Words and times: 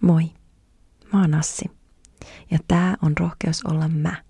Moi, 0.00 0.30
mä 1.12 1.20
oon 1.20 1.34
Assi. 1.34 1.70
Ja 2.50 2.58
tää 2.68 2.96
on 3.02 3.12
Rohkeus 3.20 3.64
olla 3.64 3.88
mä, 3.88 4.22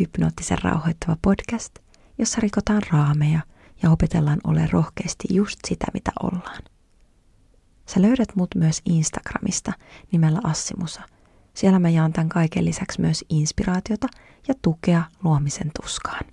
hypnoottisen 0.00 0.58
rauhoittava 0.62 1.16
podcast, 1.22 1.78
jossa 2.18 2.40
rikotaan 2.40 2.82
raameja 2.92 3.40
ja 3.82 3.90
opetellaan 3.90 4.40
ole 4.44 4.68
rohkeasti 4.72 5.28
just 5.30 5.58
sitä, 5.68 5.86
mitä 5.94 6.12
ollaan. 6.22 6.62
Sä 7.86 8.02
löydät 8.02 8.36
mut 8.36 8.54
myös 8.54 8.82
Instagramista 8.84 9.72
nimellä 10.12 10.40
Assimusa. 10.44 11.02
Siellä 11.54 11.78
mä 11.78 11.88
jaan 11.88 12.12
tämän 12.12 12.28
kaiken 12.28 12.64
lisäksi 12.64 13.00
myös 13.00 13.24
inspiraatiota 13.28 14.06
ja 14.48 14.54
tukea 14.62 15.04
luomisen 15.24 15.70
tuskaan. 15.82 16.24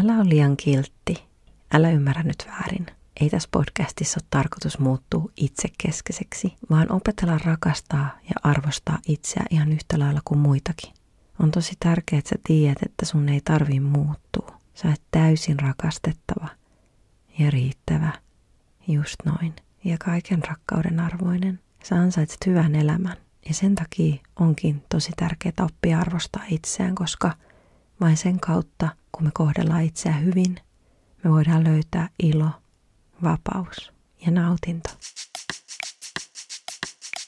Älä 0.00 0.12
ole 0.14 0.28
liian 0.28 0.56
kiltti. 0.56 1.24
Älä 1.72 1.90
ymmärrä 1.90 2.22
nyt 2.22 2.46
väärin 2.46 2.86
ei 3.20 3.30
tässä 3.30 3.48
podcastissa 3.52 4.20
ole 4.22 4.26
tarkoitus 4.30 4.78
muuttua 4.78 5.30
itsekeskeiseksi, 5.36 6.54
vaan 6.70 6.92
opetella 6.92 7.38
rakastaa 7.38 8.18
ja 8.22 8.34
arvostaa 8.42 8.98
itseä 9.08 9.42
ihan 9.50 9.72
yhtä 9.72 9.98
lailla 9.98 10.20
kuin 10.24 10.38
muitakin. 10.38 10.94
On 11.38 11.50
tosi 11.50 11.72
tärkeää, 11.80 12.18
että 12.18 12.28
sä 12.28 12.36
tiedät, 12.46 12.82
että 12.82 13.06
sun 13.06 13.28
ei 13.28 13.40
tarvi 13.44 13.80
muuttua. 13.80 14.60
Sä 14.74 14.88
oot 14.88 15.02
täysin 15.10 15.60
rakastettava 15.60 16.48
ja 17.38 17.50
riittävä, 17.50 18.12
just 18.88 19.16
noin, 19.24 19.56
ja 19.84 19.96
kaiken 19.98 20.44
rakkauden 20.48 21.00
arvoinen. 21.00 21.60
Sä 21.84 21.96
ansaitset 21.96 22.46
hyvän 22.46 22.74
elämän. 22.74 23.16
Ja 23.48 23.54
sen 23.54 23.74
takia 23.74 24.16
onkin 24.36 24.84
tosi 24.88 25.12
tärkeää 25.16 25.54
oppia 25.60 26.00
arvostaa 26.00 26.44
itseään, 26.48 26.94
koska 26.94 27.32
vain 28.00 28.16
sen 28.16 28.40
kautta, 28.40 28.88
kun 29.12 29.24
me 29.24 29.30
kohdellaan 29.34 29.82
itseä 29.82 30.12
hyvin, 30.12 30.56
me 31.24 31.30
voidaan 31.30 31.64
löytää 31.64 32.08
ilo 32.18 32.50
vapaus 33.22 33.92
ja 34.26 34.30
nautinto. 34.30 34.90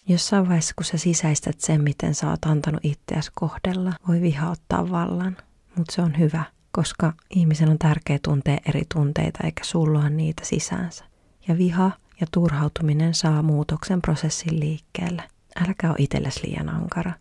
Jossain 0.08 0.48
vaiheessa, 0.48 0.74
kun 0.76 0.84
sä 0.84 0.98
sisäistät 0.98 1.60
sen, 1.60 1.82
miten 1.82 2.14
sä 2.14 2.30
oot 2.30 2.44
antanut 2.44 2.84
itseäsi 2.84 3.30
kohdella, 3.34 3.92
voi 4.08 4.20
viha 4.20 4.50
ottaa 4.50 4.90
vallan, 4.90 5.36
mutta 5.76 5.94
se 5.94 6.02
on 6.02 6.18
hyvä, 6.18 6.44
koska 6.72 7.12
ihmisen 7.30 7.68
on 7.68 7.78
tärkeä 7.78 8.18
tuntea 8.24 8.58
eri 8.68 8.82
tunteita 8.94 9.38
eikä 9.44 9.64
sulloa 9.64 10.08
niitä 10.08 10.44
sisäänsä. 10.44 11.04
Ja 11.48 11.58
viha 11.58 11.90
ja 12.20 12.26
turhautuminen 12.30 13.14
saa 13.14 13.42
muutoksen 13.42 14.02
prosessin 14.02 14.60
liikkeelle. 14.60 15.22
Äläkä 15.64 15.88
ole 15.88 15.96
itsellesi 15.98 16.46
liian 16.46 16.68
ankara. 16.68 17.12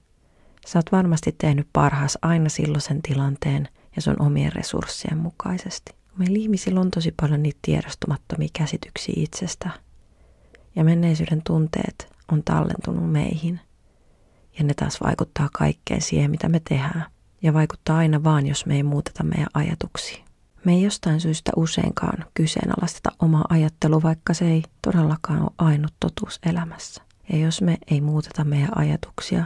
Sä 0.67 0.79
oot 0.79 0.91
varmasti 0.91 1.35
tehnyt 1.37 1.67
parhaas 1.73 2.17
aina 2.21 2.49
silloisen 2.49 3.01
tilanteen 3.01 3.67
ja 3.95 4.01
sun 4.01 4.21
omien 4.21 4.53
resurssien 4.53 5.17
mukaisesti. 5.17 6.00
Meillä 6.17 6.37
ihmisillä 6.39 6.79
on 6.79 6.91
tosi 6.91 7.13
paljon 7.21 7.43
niitä 7.43 7.59
tiedostumattomia 7.61 8.49
käsityksiä 8.53 9.13
itsestä. 9.17 9.69
Ja 10.75 10.83
menneisyyden 10.83 11.41
tunteet 11.43 12.07
on 12.31 12.43
tallentunut 12.43 13.11
meihin. 13.11 13.59
Ja 14.57 14.63
ne 14.63 14.73
taas 14.73 15.01
vaikuttaa 15.03 15.49
kaikkeen 15.53 16.01
siihen, 16.01 16.31
mitä 16.31 16.49
me 16.49 16.61
tehdään. 16.69 17.05
Ja 17.41 17.53
vaikuttaa 17.53 17.97
aina 17.97 18.23
vaan, 18.23 18.47
jos 18.47 18.65
me 18.65 18.75
ei 18.75 18.83
muuteta 18.83 19.23
meidän 19.23 19.47
ajatuksia. 19.53 20.23
Me 20.65 20.73
ei 20.73 20.81
jostain 20.81 21.21
syystä 21.21 21.51
useinkaan 21.55 22.25
kyseenalaisteta 22.33 23.11
omaa 23.19 23.45
ajattelua, 23.49 24.01
vaikka 24.01 24.33
se 24.33 24.45
ei 24.45 24.63
todellakaan 24.81 25.41
ole 25.41 25.51
ainut 25.57 25.93
totuus 25.99 26.39
elämässä. 26.45 27.01
Ja 27.31 27.37
jos 27.37 27.61
me 27.61 27.77
ei 27.91 28.01
muuteta 28.01 28.43
meidän 28.43 28.77
ajatuksia, 28.77 29.45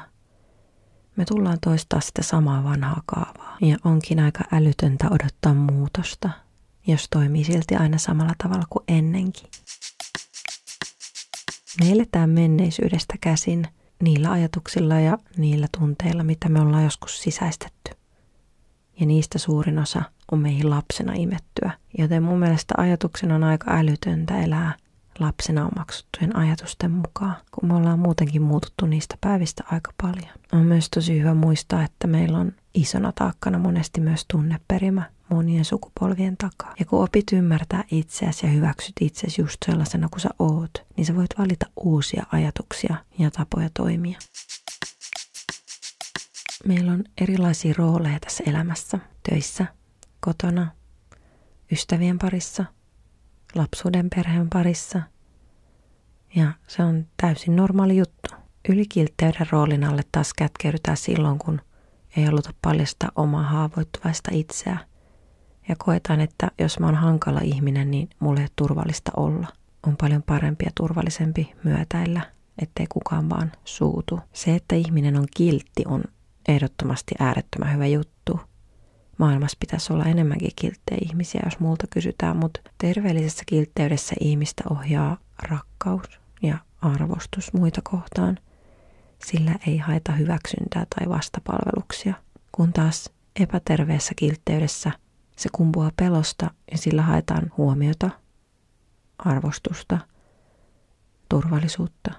me 1.16 1.26
tullaan 1.26 1.58
toistaa 1.64 2.02
sitä 2.02 2.22
samaa 2.22 2.64
vanhaa 2.64 3.02
kaavaa. 3.06 3.58
Ja 3.62 3.78
onkin 3.84 4.20
aika 4.20 4.44
älytöntä 4.52 5.08
odottaa 5.10 5.54
muutosta– 5.54 6.30
jos 6.88 7.08
toimii 7.10 7.44
silti 7.44 7.76
aina 7.76 7.98
samalla 7.98 8.34
tavalla 8.44 8.66
kuin 8.70 8.84
ennenkin. 8.88 9.50
Me 11.80 11.92
eletään 11.92 12.30
menneisyydestä 12.30 13.14
käsin 13.22 13.68
niillä 14.04 14.32
ajatuksilla 14.32 15.00
ja 15.00 15.18
niillä 15.38 15.68
tunteilla, 15.80 16.24
mitä 16.24 16.50
me 16.50 16.62
ollaan 16.62 16.84
joskus 16.84 17.22
sisäistetty. 17.22 17.92
Ja 19.00 19.06
niistä 19.06 19.38
suurin 19.38 19.80
osa 19.80 20.02
on 20.32 20.40
meihin 20.40 20.70
lapsena 20.70 21.14
imettyä. 21.16 21.72
Joten 21.98 22.24
mun 22.24 22.40
mielestä 22.40 22.74
ajatuksen 22.78 23.32
on 23.32 23.44
aika 23.44 23.72
älytöntä 23.72 24.42
elää 24.42 24.76
lapsena 25.20 25.70
omaksuttujen 25.76 26.36
ajatusten 26.36 26.92
mukaan, 26.92 27.36
kun 27.52 27.70
me 27.70 27.76
ollaan 27.76 28.00
muutenkin 28.00 28.42
muututtu 28.42 28.86
niistä 28.86 29.18
päivistä 29.22 29.64
aika 29.72 29.92
paljon. 30.02 30.36
On 30.54 30.66
myös 30.66 30.90
tosi 30.90 31.20
hyvä 31.20 31.34
muistaa, 31.34 31.84
että 31.84 32.08
meillä 32.08 32.38
on 32.38 32.52
isona 32.74 33.12
taakkana 33.12 33.60
monesti 33.60 34.02
myös 34.02 34.26
tunneperimä, 34.32 35.10
monien 35.30 35.66
sukupolvien 35.66 36.38
takaa. 36.38 36.74
Ja 36.80 36.86
kun 36.86 37.04
opit 37.04 37.32
ymmärtää 37.34 37.84
itseäsi 37.92 38.46
ja 38.46 38.52
hyväksyt 38.52 38.94
itsesi 39.02 39.42
just 39.42 39.58
sellaisena 39.66 40.10
kuin 40.10 40.22
sä 40.22 40.30
oot, 40.40 40.86
niin 40.98 41.06
sä 41.06 41.16
voit 41.16 41.38
valita 41.38 41.66
uusia 41.76 42.26
ajatuksia 42.32 42.96
ja 43.20 43.32
tapoja 43.32 43.70
toimia. 43.74 44.20
Meillä 46.66 46.92
on 46.92 47.04
erilaisia 47.22 47.74
rooleja 47.78 48.20
tässä 48.20 48.44
elämässä, 48.48 49.00
töissä, 49.30 49.66
kotona, 50.20 50.72
ystävien 51.72 52.20
parissa, 52.20 52.66
lapsuuden 53.56 54.10
perheen 54.16 54.50
parissa. 54.50 55.02
Ja 56.36 56.54
se 56.68 56.84
on 56.84 57.08
täysin 57.18 57.56
normaali 57.56 57.98
juttu. 57.98 58.36
Ylikiltteyden 58.70 59.48
roolin 59.52 59.84
alle 59.84 60.02
taas 60.12 60.34
kätkeydytään 60.34 60.98
silloin, 60.98 61.40
kun 61.40 61.62
ei 62.18 62.24
haluta 62.24 62.54
paljastaa 62.62 63.12
omaa 63.16 63.44
haavoittuvaista 63.44 64.32
itseä– 64.34 64.78
ja 65.70 65.76
koetaan, 65.78 66.22
että 66.22 66.52
jos 66.60 66.80
mä 66.80 66.86
oon 66.86 66.96
hankala 66.96 67.40
ihminen, 67.44 67.92
niin 67.92 68.10
mulle 68.20 68.40
ei 68.40 68.44
ole 68.44 68.50
turvallista 68.56 69.12
olla. 69.18 69.48
On 69.88 69.98
paljon 69.98 70.24
parempi 70.24 70.66
ja 70.66 70.72
turvallisempi 70.76 71.54
myötäillä, 71.64 72.22
ettei 72.62 72.86
kukaan 72.90 73.30
vaan 73.30 73.52
suutu. 73.66 74.20
Se, 74.34 74.56
että 74.56 74.76
ihminen 74.76 75.18
on 75.20 75.28
kiltti, 75.38 75.84
on 75.88 76.04
ehdottomasti 76.48 77.16
äärettömän 77.20 77.74
hyvä 77.74 77.88
juttu. 77.88 78.40
Maailmassa 79.18 79.58
pitäisi 79.60 79.94
olla 79.94 80.06
enemmänkin 80.06 80.52
kilttejä 80.56 80.98
ihmisiä, 81.02 81.42
jos 81.46 81.60
multa 81.60 81.88
kysytään, 81.90 82.38
mutta 82.38 82.60
terveellisessä 82.78 83.44
kiltteydessä 83.46 84.16
ihmistä 84.20 84.64
ohjaa 84.70 85.18
rakkaus 85.44 86.20
ja 86.42 86.58
arvostus 86.82 87.54
muita 87.54 87.82
kohtaan. 87.84 88.38
Sillä 89.26 89.56
ei 89.68 89.78
haeta 89.78 90.12
hyväksyntää 90.12 90.86
tai 90.96 91.10
vastapalveluksia, 91.10 92.14
kun 92.52 92.74
taas 92.74 93.10
epäterveessä 93.40 94.14
kiltteydessä– 94.16 94.92
se 95.36 95.50
kumpuaa 95.52 95.92
pelosta 95.98 96.52
ja 96.72 96.78
sillä 96.78 97.02
haetaan 97.02 97.52
huomiota, 97.58 98.10
arvostusta, 99.18 99.98
turvallisuutta 101.30 102.12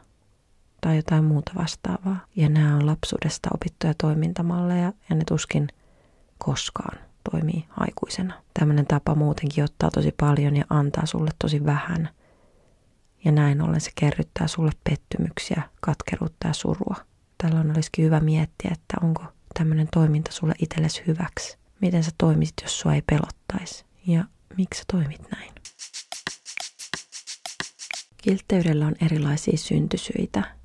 tai 0.81 0.97
jotain 0.97 1.25
muuta 1.25 1.53
vastaavaa. 1.57 2.27
Ja 2.37 2.49
nämä 2.49 2.77
on 2.77 2.87
lapsuudesta 2.87 3.51
opittuja 3.55 3.95
toimintamalleja 3.95 4.93
ja 5.11 5.17
ne 5.17 5.25
tuskin 5.25 5.69
koskaan 6.39 6.99
toimii 7.31 7.65
aikuisena. 7.71 8.35
Tämmöinen 8.59 8.87
tapa 8.87 9.15
muutenkin 9.15 9.65
ottaa 9.65 9.91
tosi 9.91 10.15
paljon 10.21 10.57
ja 10.57 10.65
antaa 10.71 11.07
sulle 11.07 11.31
tosi 11.39 11.65
vähän. 11.65 12.09
Ja 13.25 13.33
näin 13.33 13.63
ollen 13.63 13.81
se 13.81 13.91
kerryttää 13.95 14.47
sulle 14.47 14.71
pettymyksiä, 14.85 15.63
katkeruutta 15.81 16.49
ja 16.49 16.55
surua. 16.55 16.97
Tällöin 17.43 17.71
olisikin 17.71 18.05
hyvä 18.05 18.21
miettiä, 18.21 18.71
että 18.73 18.97
onko 19.03 19.25
tämmöinen 19.59 19.89
toiminta 19.93 20.33
sulle 20.33 20.55
itsellesi 20.59 21.03
hyväksi 21.07 21.59
miten 21.81 22.05
sä 22.05 22.11
toimisit, 22.19 22.55
jos 22.63 22.81
sua 22.81 22.95
ei 22.95 23.03
pelottaisi 23.03 23.85
ja 24.07 24.25
miksi 24.57 24.79
sä 24.79 24.85
toimit 24.93 25.31
näin. 25.31 25.53
Kiltteydellä 28.17 28.87
on 28.87 28.95
erilaisia 29.01 29.57
syntysyitä. 29.57 30.57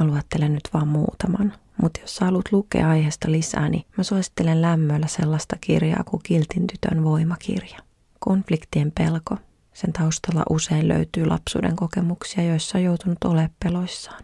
Mä 0.00 0.06
luettelen 0.06 0.54
nyt 0.54 0.68
vaan 0.74 0.88
muutaman, 0.88 1.52
mutta 1.82 2.00
jos 2.00 2.16
sä 2.16 2.24
haluat 2.24 2.52
lukea 2.52 2.88
aiheesta 2.88 3.32
lisää, 3.32 3.68
niin 3.68 3.84
mä 3.96 4.04
suosittelen 4.04 4.62
lämmöllä 4.62 5.06
sellaista 5.06 5.56
kirjaa 5.60 6.04
kuin 6.04 6.22
Kiltin 6.22 6.66
tytön 6.66 7.04
voimakirja. 7.04 7.78
Konfliktien 8.18 8.92
pelko. 8.92 9.36
Sen 9.72 9.92
taustalla 9.92 10.42
usein 10.50 10.88
löytyy 10.88 11.26
lapsuuden 11.26 11.76
kokemuksia, 11.76 12.44
joissa 12.44 12.78
on 12.78 12.84
joutunut 12.84 13.24
olemaan 13.24 13.50
peloissaan. 13.64 14.22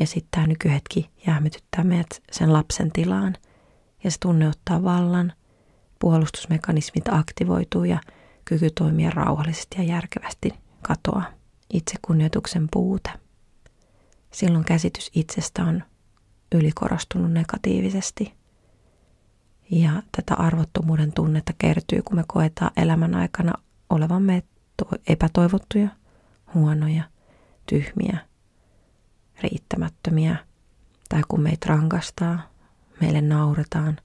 Ja 0.00 0.06
sitten 0.06 0.28
tämä 0.30 0.46
nykyhetki 0.46 1.10
jäämytyttää 1.26 1.84
meidät 1.84 2.22
sen 2.32 2.52
lapsen 2.52 2.92
tilaan– 2.92 3.34
ja 4.06 4.10
se 4.10 4.18
tunne 4.20 4.48
ottaa 4.48 4.82
vallan, 4.82 5.32
puolustusmekanismit 5.98 7.08
aktivoituu 7.08 7.84
ja 7.84 8.00
kyky 8.44 8.70
toimia 8.70 9.10
rauhallisesti 9.10 9.76
ja 9.78 9.82
järkevästi 9.82 10.50
katoaa. 10.82 11.24
Itsekunnioituksen 11.72 12.68
puute. 12.72 13.10
Silloin 14.30 14.64
käsitys 14.64 15.10
itsestä 15.14 15.64
on 15.64 15.84
ylikorostunut 16.54 17.32
negatiivisesti. 17.32 18.34
Ja 19.70 20.02
tätä 20.16 20.34
arvottomuuden 20.34 21.12
tunnetta 21.12 21.52
kertyy, 21.58 22.02
kun 22.02 22.16
me 22.16 22.24
koetaan 22.28 22.70
elämän 22.76 23.14
aikana 23.14 23.52
olevamme 23.90 24.42
epätoivottuja, 25.08 25.88
huonoja, 26.54 27.04
tyhmiä, 27.66 28.18
riittämättömiä, 29.40 30.36
tai 31.08 31.22
kun 31.28 31.40
meitä 31.40 31.66
rankastaa, 31.68 32.55
meille 33.00 33.20
nauretaan 33.20 33.96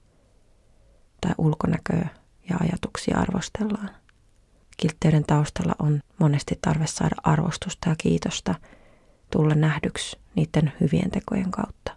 tai 1.21 1.31
ulkonäköä 1.38 2.09
ja 2.49 2.57
ajatuksia 2.59 3.17
arvostellaan. 3.17 3.89
Kiltteyden 4.77 5.23
taustalla 5.23 5.75
on 5.79 5.99
monesti 6.19 6.59
tarve 6.61 6.88
saada 6.88 7.15
arvostusta 7.23 7.89
ja 7.89 7.95
kiitosta 7.97 8.55
tulla 9.31 9.55
nähdyksi 9.55 10.19
niiden 10.35 10.73
hyvien 10.81 11.11
tekojen 11.11 11.51
kautta. 11.51 11.91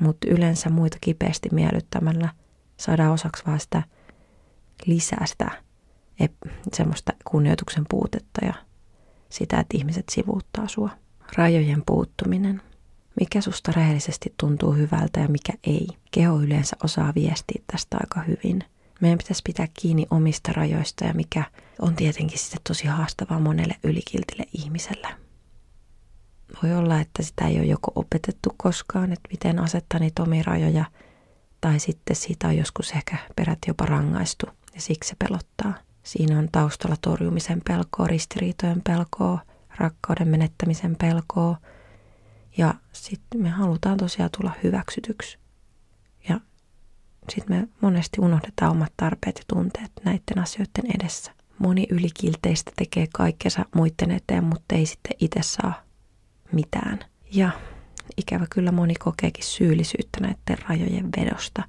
Mutta 0.00 0.26
yleensä 0.30 0.70
muita 0.70 0.96
kipeästi 1.00 1.48
miellyttämällä 1.52 2.28
saadaan 2.76 3.12
osaksi 3.12 3.42
vaan 3.46 3.60
sitä 3.60 3.82
lisää 4.86 5.26
sitä 5.26 5.50
semmoista 6.72 7.12
kunnioituksen 7.24 7.84
puutetta 7.90 8.44
ja 8.44 8.54
sitä, 9.28 9.60
että 9.60 9.76
ihmiset 9.76 10.04
sivuuttaa 10.10 10.68
sua. 10.68 10.90
Rajojen 11.36 11.82
puuttuminen. 11.86 12.62
Mikä 13.20 13.40
susta 13.40 13.72
rehellisesti 13.76 14.34
tuntuu 14.40 14.72
hyvältä 14.72 15.20
ja 15.20 15.28
mikä 15.28 15.52
ei. 15.64 15.88
Keho 16.10 16.40
yleensä 16.40 16.76
osaa 16.84 17.12
viestiä 17.14 17.62
tästä 17.72 17.96
aika 18.00 18.20
hyvin. 18.20 18.64
Meidän 19.00 19.18
pitäisi 19.18 19.42
pitää 19.46 19.68
kiinni 19.80 20.06
omista 20.10 20.52
rajoista 20.52 21.04
ja 21.04 21.14
mikä 21.14 21.44
on 21.80 21.96
tietenkin 21.96 22.38
sitten 22.38 22.60
tosi 22.68 22.86
haastavaa 22.86 23.40
monelle 23.40 23.76
ylikiltille 23.84 24.44
ihmiselle. 24.52 25.08
Voi 26.62 26.74
olla, 26.74 27.00
että 27.00 27.22
sitä 27.22 27.46
ei 27.46 27.58
ole 27.58 27.66
joko 27.66 27.92
opetettu 27.94 28.54
koskaan, 28.56 29.12
että 29.12 29.28
miten 29.30 29.58
asettaa 29.58 30.00
niitä 30.00 30.22
omia 30.22 30.42
rajoja, 30.46 30.84
tai 31.60 31.80
sitten 31.80 32.16
siitä 32.16 32.48
on 32.48 32.56
joskus 32.56 32.90
ehkä 32.92 33.16
peräti 33.36 33.60
jopa 33.68 33.86
rangaistu 33.86 34.46
ja 34.74 34.80
siksi 34.80 35.08
se 35.08 35.16
pelottaa. 35.28 35.74
Siinä 36.02 36.38
on 36.38 36.48
taustalla 36.52 36.96
torjumisen 37.00 37.60
pelkoa, 37.68 38.06
ristiriitojen 38.06 38.82
pelkoa, 38.82 39.38
rakkauden 39.78 40.28
menettämisen 40.28 40.96
pelkoa. 40.96 41.56
Ja 42.58 42.74
sitten 42.92 43.42
me 43.42 43.48
halutaan 43.48 43.96
tosiaan 43.96 44.30
tulla 44.38 44.52
hyväksytyksi. 44.62 45.38
Ja 46.28 46.40
sitten 47.28 47.56
me 47.56 47.68
monesti 47.80 48.20
unohdetaan 48.20 48.72
omat 48.72 48.92
tarpeet 48.96 49.38
ja 49.38 49.44
tunteet 49.48 49.92
näiden 50.04 50.38
asioiden 50.38 50.96
edessä. 51.00 51.32
Moni 51.58 51.86
ylikilteistä 51.90 52.72
tekee 52.76 53.06
kaikkensa 53.14 53.64
muiden 53.74 54.10
eteen, 54.10 54.44
mutta 54.44 54.74
ei 54.74 54.86
sitten 54.86 55.16
itse 55.20 55.40
saa 55.42 55.82
mitään. 56.52 56.98
Ja 57.32 57.50
ikävä 58.16 58.46
kyllä 58.50 58.72
moni 58.72 58.94
kokeekin 58.94 59.44
syyllisyyttä 59.44 60.20
näiden 60.20 60.64
rajojen 60.68 61.08
vedosta 61.16 61.62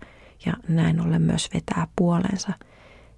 ja 0.45 0.53
näin 0.67 1.01
ollen 1.01 1.21
myös 1.21 1.49
vetää 1.53 1.87
puolensa– 1.95 2.53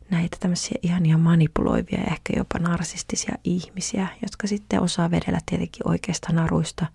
näitä 0.09 0.37
tämmöisiä 0.39 0.77
ihania 0.81 1.17
manipuloivia 1.17 1.99
ja 1.99 2.11
ehkä 2.11 2.33
jopa 2.37 2.59
narsistisia 2.59 3.35
ihmisiä, 3.43 4.07
jotka 4.21 4.47
sitten 4.47 4.81
osaa 4.81 5.11
vedellä 5.11 5.39
tietenkin 5.45 5.87
oikeasta 5.89 6.33
naruista 6.33 6.85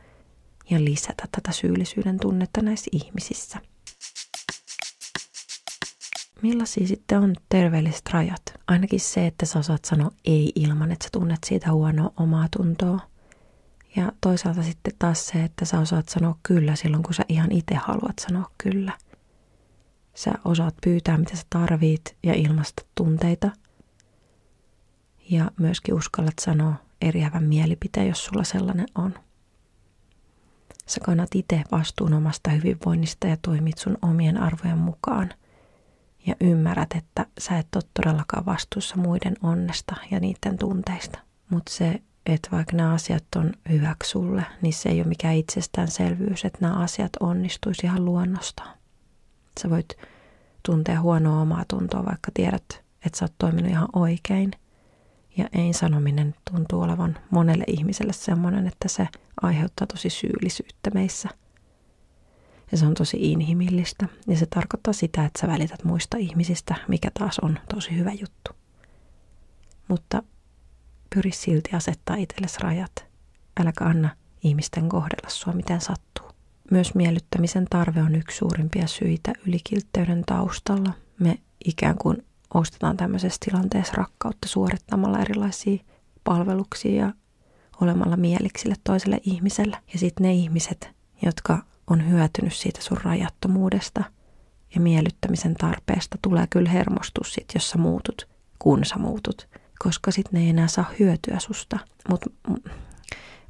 ja 0.70 0.84
lisätä 0.84 1.24
tätä 1.32 1.52
syyllisyyden 1.52 2.20
tunnetta 2.20 2.62
näissä 2.62 2.90
ihmisissä. 2.92 3.58
Millaisia 6.42 6.86
sitten 6.86 7.18
on 7.18 7.34
terveelliset 7.48 8.10
rajat? 8.10 8.42
Ainakin 8.66 9.00
se, 9.00 9.26
että 9.26 9.46
sä 9.46 9.58
osaat 9.58 9.84
sanoa 9.84 10.10
ei 10.24 10.52
ilman, 10.54 10.92
että 10.92 11.04
sä 11.04 11.08
tunnet 11.12 11.44
siitä 11.46 11.72
huonoa 11.72 12.12
omaa 12.16 12.48
tuntoa. 12.56 13.00
Ja 13.96 14.12
toisaalta 14.20 14.62
sitten 14.62 14.92
taas 14.98 15.26
se, 15.26 15.44
että 15.44 15.64
sä 15.64 15.80
osaat 15.80 16.08
sanoa 16.08 16.38
kyllä 16.42 16.76
silloin, 16.76 17.02
kun 17.02 17.14
sä 17.14 17.24
ihan 17.28 17.52
itse 17.52 17.74
haluat 17.74 18.18
sanoa 18.18 18.50
kyllä– 18.58 18.92
Sä 20.14 20.32
osaat 20.44 20.74
pyytää, 20.84 21.18
mitä 21.18 21.36
sä 21.36 21.42
tarvit 21.50 22.16
ja 22.22 22.34
ilmaista 22.34 22.82
tunteita. 22.94 23.50
Ja 25.30 25.50
myöskin 25.58 25.94
uskallat 25.94 26.38
sanoa 26.40 26.74
eriävän 27.00 27.44
mielipiteen, 27.44 28.08
jos 28.08 28.24
sulla 28.24 28.44
sellainen 28.44 28.86
on. 28.94 29.14
Sä 30.90 31.00
kannat 31.00 31.28
itse 31.34 31.62
vastuun 31.72 32.14
omasta 32.14 32.50
hyvinvoinnista 32.50 33.26
ja 33.26 33.36
toimit 33.42 33.78
sun 33.78 33.98
omien 34.02 34.36
arvojen 34.36 34.78
mukaan. 34.78 35.30
Ja 36.26 36.34
ymmärrät, 36.40 36.88
että 36.94 37.26
sä 37.38 37.58
et 37.58 37.66
ole 37.74 37.82
todellakaan 37.94 38.46
vastuussa 38.46 38.96
muiden 38.96 39.36
onnesta 39.42 39.96
ja 40.10 40.20
niiden 40.20 40.58
tunteista. 40.58 41.18
Mutta 41.50 41.72
se, 41.72 42.02
että 42.26 42.48
vaikka 42.52 42.76
nämä 42.76 42.92
asiat 42.92 43.24
on 43.36 43.52
hyväksi 43.68 44.10
sulle, 44.10 44.44
niin 44.62 44.72
se 44.72 44.88
ei 44.88 45.00
ole 45.00 45.08
mikään 45.08 45.34
itsestäänselvyys, 45.34 46.44
että 46.44 46.58
nämä 46.60 46.74
asiat 46.74 47.12
onnistuisi 47.20 47.86
ihan 47.86 48.04
luonnostaan. 48.04 48.76
Sä 49.60 49.70
voit 49.70 49.96
tuntea 50.62 51.00
huonoa 51.00 51.40
omaa 51.40 51.64
tuntoa, 51.68 52.04
vaikka 52.04 52.30
tiedät, 52.34 52.82
että 53.06 53.18
sä 53.18 53.24
oot 53.24 53.34
toiminut 53.38 53.70
ihan 53.70 53.88
oikein. 53.92 54.50
Ja 55.36 55.48
ei-sanominen 55.52 56.34
tuntuu 56.50 56.82
olevan 56.82 57.18
monelle 57.30 57.64
ihmiselle 57.66 58.12
semmoinen, 58.12 58.66
että 58.66 58.88
se 58.88 59.08
aiheuttaa 59.42 59.86
tosi 59.86 60.10
syyllisyyttä 60.10 60.90
meissä. 60.94 61.28
Ja 62.72 62.78
se 62.78 62.86
on 62.86 62.94
tosi 62.94 63.32
inhimillistä. 63.32 64.08
Ja 64.26 64.36
se 64.36 64.46
tarkoittaa 64.46 64.92
sitä, 64.92 65.24
että 65.24 65.40
sä 65.40 65.48
välität 65.48 65.84
muista 65.84 66.16
ihmisistä, 66.16 66.74
mikä 66.88 67.10
taas 67.18 67.38
on 67.38 67.58
tosi 67.74 67.96
hyvä 67.96 68.12
juttu. 68.12 68.50
Mutta 69.88 70.22
pyri 71.14 71.32
silti 71.32 71.70
asettaa 71.76 72.16
itsellesi 72.16 72.60
rajat. 72.60 73.06
Äläkä 73.60 73.84
anna 73.84 74.08
ihmisten 74.42 74.88
kohdella 74.88 75.28
sua 75.28 75.52
miten 75.52 75.80
sattuu. 75.80 76.30
Myös 76.70 76.94
miellyttämisen 76.94 77.66
tarve 77.70 78.02
on 78.02 78.14
yksi 78.14 78.36
suurimpia 78.36 78.86
syitä 78.86 79.32
ylikiltteyden 79.46 80.22
taustalla. 80.26 80.92
Me 81.18 81.38
ikään 81.64 81.98
kuin 81.98 82.24
ostetaan 82.54 82.96
tämmöisessä 82.96 83.38
tilanteessa 83.44 83.94
rakkautta 83.96 84.48
suorittamalla 84.48 85.18
erilaisia 85.18 85.84
palveluksia 86.24 87.04
ja 87.04 87.12
olemalla 87.80 88.16
mieliksille 88.16 88.74
toiselle 88.84 89.20
ihmiselle. 89.22 89.76
Ja 89.92 89.98
sitten 89.98 90.24
ne 90.24 90.32
ihmiset, 90.32 90.90
jotka 91.22 91.58
on 91.86 92.10
hyötynyt 92.10 92.54
siitä 92.54 92.82
sun 92.82 92.98
rajattomuudesta 93.04 94.04
ja 94.74 94.80
miellyttämisen 94.80 95.54
tarpeesta, 95.54 96.18
tulee 96.22 96.46
kyllä 96.50 96.70
hermostua 96.70 97.24
sit, 97.28 97.46
jos 97.54 97.70
sä 97.70 97.78
muutut, 97.78 98.28
kun 98.58 98.84
sä 98.84 98.96
muutut. 98.98 99.48
Koska 99.78 100.10
sitten 100.10 100.32
ne 100.32 100.44
ei 100.44 100.50
enää 100.50 100.68
saa 100.68 100.90
hyötyä 100.98 101.38
susta. 101.38 101.78
Mutta 102.08 102.30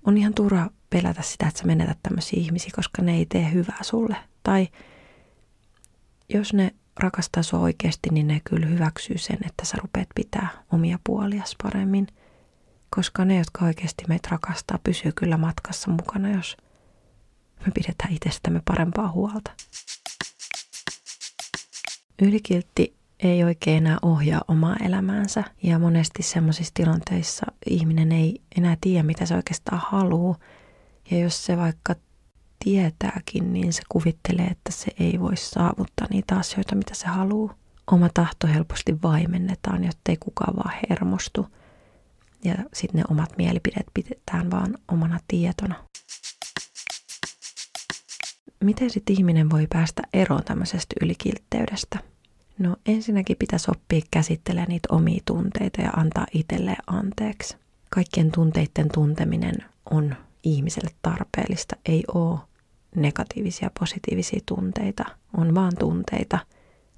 on 0.07 0.19
ihan 0.19 0.35
turha 0.35 0.71
pelätä 0.91 1.23
sitä, 1.23 1.49
että 1.49 1.61
sä 1.61 1.67
menetät 1.67 1.99
tämmöisiä 2.03 2.41
ihmisiä, 2.41 2.71
koska 2.77 3.03
ne 3.03 3.17
ei 3.17 3.27
tee 3.27 3.53
hyvää 3.53 3.79
sulle. 3.83 4.17
Tai 4.43 4.69
jos 6.29 6.53
ne 6.53 6.75
rakastaa 6.97 7.43
sua 7.43 7.61
oikeasti, 7.61 8.11
niin 8.11 8.27
ne 8.27 8.41
kyllä 8.45 8.67
hyväksyy 8.67 9.19
sen, 9.19 9.39
että 9.47 9.65
sä 9.65 9.77
rupeat 9.83 10.09
pitää 10.15 10.49
omia 10.73 10.99
puolias 11.05 11.57
paremmin. 11.63 12.07
Koska 12.97 13.25
ne, 13.25 13.39
jotka 13.39 13.65
oikeasti 13.65 14.05
meitä 14.09 14.29
rakastaa, 14.31 14.79
pysyy 14.85 15.13
kyllä 15.13 15.37
matkassa 15.37 15.91
mukana, 15.91 16.31
jos 16.31 16.57
me 17.67 17.73
pidetään 17.75 18.13
itsestämme 18.13 18.63
parempaa 18.65 19.11
huolta. 19.13 19.51
Ylikiltti 22.23 22.97
ei 23.19 23.45
oikein 23.45 23.77
enää 23.77 23.99
ohjaa 24.03 24.45
omaa 24.49 24.77
elämäänsä 24.85 25.45
ja 25.63 25.79
monesti 25.79 26.23
semmoisissa 26.23 26.75
tilanteissa 26.75 27.47
ihminen 27.67 28.13
ei 28.13 28.41
enää 28.57 28.77
tiedä, 28.81 29.03
mitä 29.03 29.27
se 29.27 29.35
oikeastaan 29.35 29.83
haluaa. 29.91 30.39
Ja 31.11 31.19
jos 31.19 31.47
se 31.47 31.57
vaikka 31.57 31.95
tietääkin, 32.65 33.53
niin 33.53 33.73
se 33.73 33.83
kuvittelee, 33.89 34.47
että 34.47 34.73
se 34.73 34.91
ei 34.99 35.21
voi 35.21 35.37
saavuttaa 35.37 36.07
niitä 36.11 36.37
asioita, 36.37 36.75
mitä 36.75 36.95
se 36.95 37.07
haluaa. 37.07 37.55
Oma 37.93 38.09
tahto 38.15 38.47
helposti 38.47 39.03
vaimennetaan, 39.03 39.85
jotta 39.85 40.13
ei 40.13 40.17
kukaan 40.17 40.57
vaan 40.57 40.75
hermostu. 40.91 41.47
Ja 42.45 42.55
sitten 42.75 42.99
ne 42.99 43.05
omat 43.11 43.37
mielipideet 43.37 43.87
pidetään 43.95 44.51
vaan 44.51 44.75
omana 44.89 45.19
tietona. 45.29 45.75
Miten 48.65 48.91
sitten 48.91 49.17
ihminen 49.19 49.51
voi 49.51 49.67
päästä 49.73 50.03
eroon 50.13 50.45
tämmöisestä 50.45 50.95
ylikiltteydestä? 51.03 51.99
No 52.59 52.77
ensinnäkin 52.87 53.37
pitäisi 53.37 53.71
oppia 53.71 54.01
käsittelemään 54.11 54.69
niitä 54.69 54.89
omia 54.95 55.21
tunteita 55.25 55.83
ja 55.83 55.91
antaa 55.91 56.27
itselleen 56.33 56.77
anteeksi. 56.87 57.57
Kaikkien 57.91 58.33
tunteiden 58.33 58.89
tunteminen 58.95 59.57
on 59.91 60.17
ihmiselle 60.43 60.91
tarpeellista. 61.03 61.77
Ei 61.87 62.05
ole 62.15 62.39
negatiivisia 62.97 63.71
positiivisia 63.81 64.41
tunteita, 64.47 65.05
on 65.37 65.55
vaan 65.55 65.73
tunteita. 65.79 66.39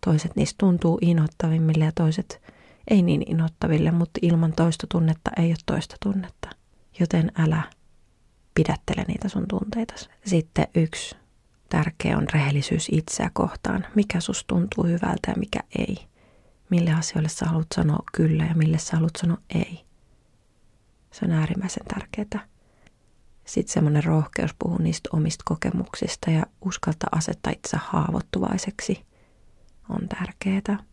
Toiset 0.04 0.36
niistä 0.36 0.58
tuntuu 0.58 0.98
inottavimmille 1.00 1.84
ja 1.84 1.92
toiset 1.92 2.42
ei 2.90 3.02
niin 3.02 3.30
inottaville, 3.30 3.90
mutta 3.90 4.18
ilman 4.22 4.52
toista 4.52 4.86
tunnetta 4.90 5.30
ei 5.36 5.48
ole 5.48 5.56
toista 5.66 5.96
tunnetta. 6.02 6.48
Joten 7.00 7.32
älä 7.38 7.62
pidättele 8.54 9.04
niitä 9.08 9.28
sun 9.28 9.48
tunteita. 9.48 9.94
Sitten 10.26 10.66
yksi 10.74 11.16
tärkeä 11.68 12.18
on 12.18 12.26
rehellisyys 12.32 12.88
itseä 12.92 13.30
kohtaan. 13.32 13.86
Mikä 13.94 14.20
sus 14.20 14.44
tuntuu 14.46 14.84
hyvältä 14.84 15.30
ja 15.30 15.34
mikä 15.36 15.60
ei. 15.78 15.96
Mille 16.70 16.92
asioille 16.92 17.28
sä 17.28 17.46
haluat 17.46 17.66
sanoa 17.74 18.02
kyllä 18.12 18.44
ja 18.44 18.54
mille 18.54 18.78
sä 18.78 18.96
haluat 18.96 19.16
sanoa 19.16 19.38
ei. 19.54 19.84
Se 21.10 21.24
on 21.24 21.32
äärimmäisen 21.32 21.86
tärkeää. 21.86 22.46
Sitten 23.44 23.72
semmoinen 23.72 24.04
rohkeus 24.04 24.54
puhua 24.58 24.78
niistä 24.78 25.08
omista 25.12 25.42
kokemuksista 25.46 26.30
ja 26.30 26.46
uskaltaa 26.64 27.08
asettaa 27.12 27.52
itse 27.52 27.76
haavoittuvaiseksi 27.76 29.04
on 29.88 30.08
tärkeää. 30.08 30.84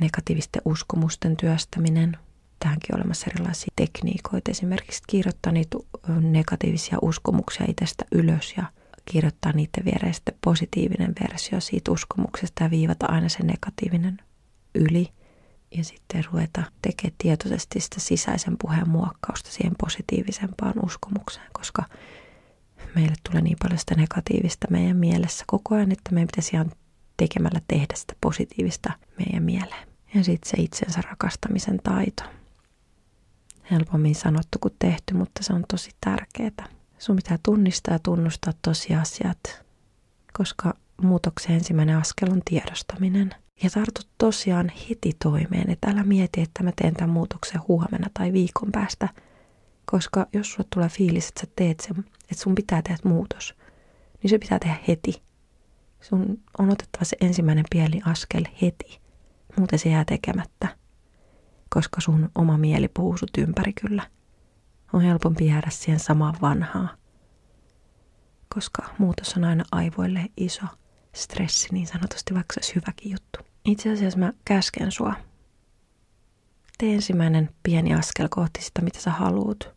Negatiivisten 0.00 0.62
uskomusten 0.64 1.36
työstäminen. 1.36 2.16
Tähänkin 2.60 2.94
on 2.94 3.00
olemassa 3.00 3.26
erilaisia 3.34 3.72
tekniikoita. 3.76 4.50
Esimerkiksi 4.50 5.02
kirjoittaa 5.06 5.52
niitä 5.52 5.78
negatiivisia 6.20 6.98
uskomuksia 7.02 7.66
itsestä 7.68 8.04
ylös 8.12 8.54
ja 8.56 8.64
kirjoittaa 9.04 9.52
niiden 9.52 9.84
viereen 9.84 10.14
positiivinen 10.44 11.14
versio 11.22 11.60
siitä 11.60 11.92
uskomuksesta 11.92 12.64
ja 12.64 12.70
viivata 12.70 13.06
aina 13.06 13.28
se 13.28 13.42
negatiivinen 13.42 14.18
yli. 14.74 15.08
Ja 15.70 15.84
sitten 15.84 16.24
ruveta 16.24 16.62
tekemään 16.82 17.14
tietoisesti 17.18 17.80
sitä 17.80 18.00
sisäisen 18.00 18.56
puheen 18.60 18.88
muokkausta 18.88 19.50
siihen 19.50 19.74
positiivisempaan 19.78 20.84
uskomukseen, 20.84 21.46
koska 21.52 21.84
meille 22.94 23.14
tulee 23.30 23.42
niin 23.42 23.56
paljon 23.62 23.78
sitä 23.78 23.94
negatiivista 23.94 24.66
meidän 24.70 24.96
mielessä 24.96 25.44
koko 25.46 25.74
ajan, 25.74 25.92
että 25.92 26.12
meidän 26.12 26.28
pitäisi 26.28 26.56
ihan 26.56 26.70
tekemällä 27.16 27.60
tehdä 27.68 27.94
sitä 27.94 28.14
positiivista 28.20 28.92
meidän 29.18 29.42
mieleen. 29.42 29.88
Ja 30.14 30.24
sitten 30.24 30.50
se 30.50 30.62
itsensä 30.62 31.02
rakastamisen 31.02 31.80
taito. 31.82 32.22
Helpommin 33.70 34.14
sanottu 34.14 34.58
kuin 34.60 34.74
tehty, 34.78 35.14
mutta 35.14 35.42
se 35.42 35.52
on 35.52 35.64
tosi 35.68 35.90
tärkeää. 36.00 36.68
Sun 36.98 37.16
pitää 37.16 37.38
tunnistaa 37.42 37.94
ja 37.94 37.98
tunnustaa 37.98 38.52
tosiasiat, 38.62 39.64
koska 40.32 40.74
muutoksen 41.02 41.54
ensimmäinen 41.54 41.96
askel 41.96 42.30
on 42.32 42.42
tiedostaminen. 42.44 43.34
Ja 43.62 43.70
tartu 43.70 44.00
tosiaan 44.18 44.72
heti 44.90 45.12
toimeen, 45.22 45.70
että 45.70 45.90
älä 45.90 46.02
mieti, 46.04 46.40
että 46.40 46.62
mä 46.62 46.72
teen 46.76 46.94
tämän 46.94 47.10
muutoksen 47.10 47.60
huomenna 47.68 48.10
tai 48.14 48.32
viikon 48.32 48.72
päästä. 48.72 49.08
Koska 49.84 50.26
jos 50.32 50.52
sulle 50.52 50.68
tulee 50.74 50.88
fiilis, 50.88 51.28
että 51.28 51.40
sä 51.40 51.46
teet 51.56 51.80
sen, 51.80 51.98
että 51.98 52.42
sun 52.42 52.54
pitää 52.54 52.82
tehdä 52.82 52.98
muutos, 53.04 53.54
niin 54.22 54.30
se 54.30 54.38
pitää 54.38 54.58
tehdä 54.58 54.76
heti. 54.88 55.22
Sun 56.00 56.40
on 56.58 56.70
otettava 56.70 57.04
se 57.04 57.16
ensimmäinen 57.20 57.64
pieni 57.70 58.00
askel 58.04 58.44
heti. 58.62 59.00
Muuten 59.56 59.78
se 59.78 59.88
jää 59.88 60.04
tekemättä. 60.04 60.68
Koska 61.68 62.00
sun 62.00 62.30
oma 62.34 62.58
mieli 62.58 62.88
puhuu 62.88 63.16
sut 63.16 63.38
ympäri 63.38 63.72
kyllä. 63.72 64.02
On 64.92 65.00
helpompi 65.00 65.46
jäädä 65.46 65.70
siihen 65.70 66.00
samaan 66.00 66.34
vanhaan. 66.42 66.90
Koska 68.54 68.82
muutos 68.98 69.34
on 69.36 69.44
aina 69.44 69.64
aivoille 69.72 70.26
iso 70.36 70.66
stressi 71.14 71.68
niin 71.72 71.86
sanotusti, 71.86 72.34
vaikka 72.34 72.54
se 72.54 72.58
olisi 72.58 72.74
hyväkin 72.74 73.12
juttu. 73.12 73.47
Itse 73.68 73.92
asiassa 73.92 74.18
mä 74.18 74.32
käsken 74.44 74.92
sua. 74.92 75.14
Tee 76.78 76.94
ensimmäinen 76.94 77.50
pieni 77.62 77.94
askel 77.94 78.28
kohti 78.30 78.62
sitä, 78.62 78.82
mitä 78.82 79.00
sä 79.00 79.10
haluut, 79.10 79.70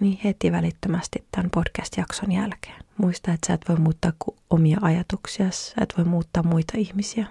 niin 0.00 0.18
heti 0.24 0.52
välittömästi 0.52 1.26
tämän 1.30 1.50
podcast-jakson 1.50 2.32
jälkeen. 2.32 2.84
Muista, 2.98 3.32
että 3.32 3.46
sä 3.46 3.54
et 3.54 3.68
voi 3.68 3.76
muuttaa 3.76 4.12
kuin 4.18 4.38
omia 4.50 4.78
ajatuksia, 4.82 5.50
sä 5.50 5.74
et 5.80 5.94
voi 5.98 6.04
muuttaa 6.04 6.42
muita 6.42 6.72
ihmisiä. 6.76 7.26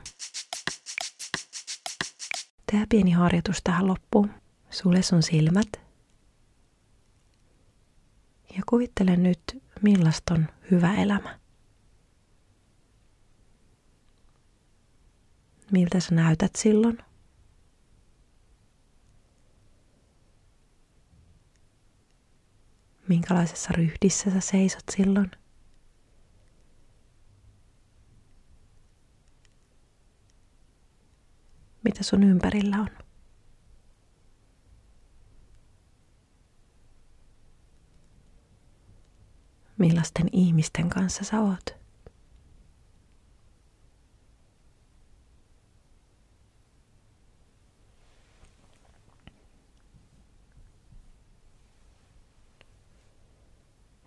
Tee 2.72 2.86
pieni 2.90 3.12
harjoitus 3.12 3.62
tähän 3.64 3.88
loppuun. 3.88 4.32
Sulle 4.70 5.02
sun 5.02 5.24
silmät. 5.24 5.68
Ja 8.58 8.64
kuvittele 8.66 9.18
nyt, 9.18 9.64
millaista 9.82 10.34
on 10.34 10.48
hyvä 10.72 10.96
elämä. 10.96 11.40
Miltä 15.72 16.00
sä 16.00 16.16
näytät 16.16 16.56
silloin? 16.56 16.98
Minkälaisessa 23.08 23.70
ryhdissä 23.74 24.32
sä 24.32 24.40
seisot 24.40 24.84
silloin? 24.92 25.32
Mitä 31.84 32.04
sun 32.04 32.24
ympärillä 32.24 32.78
on? 32.78 32.90
Millaisten 39.78 40.30
ihmisten 40.32 40.90
kanssa 40.90 41.24
sä 41.24 41.42
oot? 41.42 41.85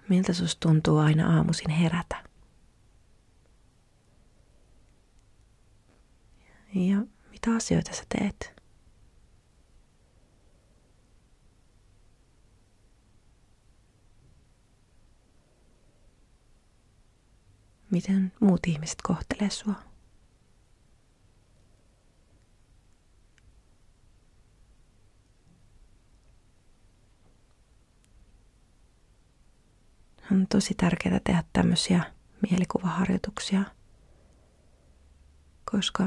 Miltä 0.09 0.33
susta 0.33 0.69
tuntuu 0.69 0.99
aina 0.99 1.37
aamuisin 1.37 1.71
herätä? 1.71 2.25
Ja 6.75 7.05
mitä 7.31 7.51
asioita 7.57 7.95
sä 7.95 8.03
teet? 8.09 8.59
Miten 17.91 18.33
muut 18.41 18.61
ihmiset 18.67 19.03
kohtelee 19.03 19.51
sua? 19.51 19.75
On 30.33 30.38
tosi 30.49 30.75
tärkeää 30.75 31.21
tehdä 31.25 31.45
tämmöisiä 31.53 32.03
mielikuvaharjoituksia, 32.51 33.63
koska 35.73 36.05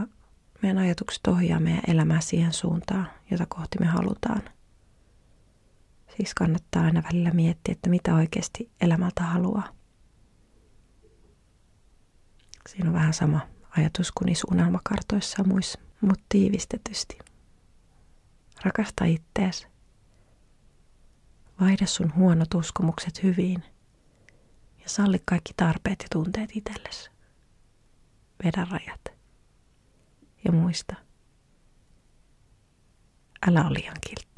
meidän 0.62 0.78
ajatukset 0.78 1.28
ohjaa 1.28 1.60
meidän 1.60 1.84
elämää 1.88 2.22
siihen 2.22 2.54
suuntaan, 2.54 3.08
jota 3.32 3.46
kohti 3.46 3.78
me 3.80 3.86
halutaan. 3.86 4.42
Siis 6.18 6.34
kannattaa 6.34 6.84
aina 6.84 7.04
välillä 7.04 7.32
miettiä, 7.32 7.72
että 7.72 7.90
mitä 7.90 8.16
oikeasti 8.16 8.72
elämältä 8.82 9.24
haluaa. 9.24 9.70
Siinä 12.70 12.90
on 12.90 12.96
vähän 12.96 13.14
sama 13.14 13.40
ajatus 13.78 14.12
kuin 14.12 14.26
niissä 14.26 14.48
unelmakartoissa 14.52 15.42
ja 15.42 15.48
muissa, 15.48 15.80
mutta 16.02 16.26
tiivistetysti. 16.30 17.20
Rakasta 18.64 19.06
ittees. 19.06 19.68
Vaihda 21.60 21.86
sun 21.86 22.14
huonot 22.16 22.54
uskomukset 22.54 23.24
hyviin– 23.24 23.64
salli 24.96 25.22
kaikki 25.26 25.54
tarpeet 25.58 26.00
ja 26.02 26.08
tunteet 26.12 26.50
itsellesi. 26.54 27.10
Vedä 28.44 28.68
rajat. 28.72 29.02
Ja 30.46 30.52
muista, 30.52 30.96
älä 33.48 33.62
ole 33.68 33.74
liian 33.74 33.98
kiltti. 34.08 34.31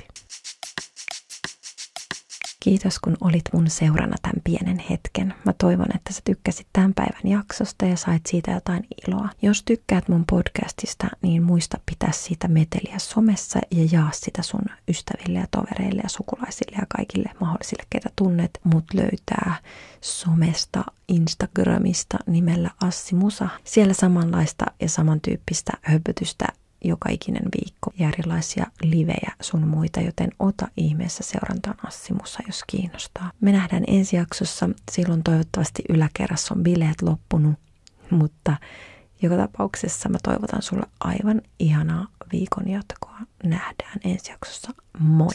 Kiitos 2.63 2.99
kun 2.99 3.17
olit 3.21 3.41
mun 3.53 3.69
seurana 3.69 4.15
tämän 4.21 4.41
pienen 4.43 4.79
hetken. 4.89 5.33
Mä 5.45 5.53
toivon, 5.53 5.95
että 5.95 6.13
sä 6.13 6.21
tykkäsit 6.25 6.67
tämän 6.73 6.93
päivän 6.93 7.31
jaksosta 7.31 7.85
ja 7.85 7.97
sait 7.97 8.25
siitä 8.25 8.51
jotain 8.51 8.87
iloa. 9.07 9.29
Jos 9.41 9.63
tykkäät 9.63 10.09
mun 10.09 10.23
podcastista, 10.29 11.07
niin 11.21 11.43
muista 11.43 11.77
pitää 11.85 12.11
siitä 12.11 12.47
meteliä 12.47 12.99
somessa 12.99 13.59
ja 13.71 13.87
jaa 13.91 14.09
sitä 14.13 14.41
sun 14.41 14.61
ystäville 14.87 15.39
ja 15.39 15.47
tovereille 15.51 16.01
ja 16.03 16.09
sukulaisille 16.09 16.77
ja 16.79 16.85
kaikille 16.97 17.29
mahdollisille, 17.39 17.83
ketä 17.89 18.09
tunnet. 18.15 18.59
Mut 18.63 18.85
löytää 18.93 19.55
somesta, 20.01 20.83
Instagramista 21.07 22.17
nimellä 22.27 22.69
Assi 22.83 23.15
Musa. 23.15 23.49
Siellä 23.63 23.93
samanlaista 23.93 24.65
ja 24.79 24.89
samantyyppistä 24.89 25.71
höpötystä 25.81 26.47
joka 26.83 27.09
ikinen 27.09 27.43
viikko 27.61 27.91
ja 27.99 28.07
erilaisia 28.09 28.65
livejä 28.83 29.31
sun 29.41 29.67
muita, 29.67 30.01
joten 30.01 30.29
ota 30.39 30.67
ihmeessä 30.77 31.23
seurantaan 31.23 31.87
Assimussa, 31.87 32.43
jos 32.47 32.63
kiinnostaa. 32.67 33.31
Me 33.41 33.51
nähdään 33.51 33.83
ensi 33.87 34.15
jaksossa, 34.15 34.69
silloin 34.91 35.23
toivottavasti 35.23 35.83
yläkerrassa 35.89 36.53
on 36.53 36.63
bileet 36.63 37.01
loppunut, 37.01 37.55
mutta 38.09 38.57
joka 39.21 39.37
tapauksessa 39.37 40.09
mä 40.09 40.17
toivotan 40.23 40.61
sulle 40.61 40.85
aivan 40.99 41.41
ihanaa 41.59 42.07
viikon 42.31 42.69
jatkoa. 42.69 43.17
Nähdään 43.43 43.99
ensi 44.03 44.31
jaksossa. 44.31 44.71
Moi! 44.99 45.27